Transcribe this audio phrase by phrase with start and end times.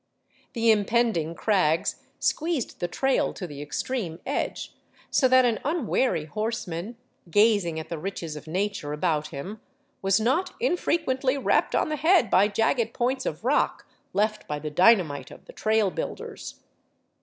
[0.53, 4.73] The impending crags squeezed the trail to the extreme edge,
[5.11, 6.97] so that an unwary horseman,
[7.29, 9.61] gazing at the riches of nature about him,
[10.01, 14.71] was not infrequently rapped on the head by jagged points of rock left by the
[14.71, 16.63] dynamite of the trail builders.